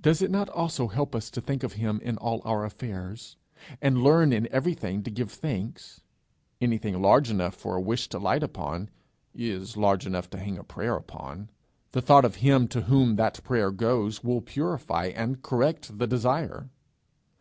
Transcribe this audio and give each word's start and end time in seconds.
Does 0.00 0.22
it 0.22 0.30
not 0.30 0.48
also 0.48 0.86
help 0.86 1.12
us 1.12 1.28
to 1.32 1.40
think 1.40 1.64
of 1.64 1.72
him 1.72 2.00
in 2.04 2.16
all 2.18 2.40
our 2.44 2.64
affairs, 2.64 3.36
and 3.82 4.00
learn 4.00 4.32
in 4.32 4.46
everything 4.52 5.02
to 5.02 5.10
give 5.10 5.32
thanks? 5.32 6.02
Anything 6.60 7.02
large 7.02 7.30
enough 7.32 7.56
for 7.56 7.74
a 7.74 7.80
wish 7.80 8.08
to 8.10 8.20
light 8.20 8.44
upon, 8.44 8.90
is 9.34 9.76
large 9.76 10.06
enough 10.06 10.30
to 10.30 10.38
hang 10.38 10.56
a 10.56 10.62
prayer 10.62 10.94
upon: 10.94 11.50
the 11.90 12.00
thought 12.00 12.24
of 12.24 12.36
him 12.36 12.68
to 12.68 12.82
whom 12.82 13.16
that 13.16 13.42
prayer 13.42 13.72
goes 13.72 14.22
will 14.22 14.40
purify 14.40 15.06
and 15.06 15.42
correct 15.42 15.98
the 15.98 16.06
desire. 16.06 16.68